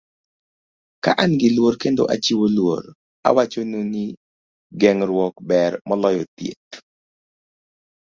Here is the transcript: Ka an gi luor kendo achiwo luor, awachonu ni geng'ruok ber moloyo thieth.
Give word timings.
Ka 1.03 1.11
an 1.23 1.31
gi 1.39 1.49
luor 1.55 1.73
kendo 1.81 2.03
achiwo 2.13 2.45
luor, 2.55 2.83
awachonu 3.27 3.77
ni 3.93 4.03
geng'ruok 4.79 5.35
ber 5.49 5.71
moloyo 5.87 6.23
thieth. 6.35 6.69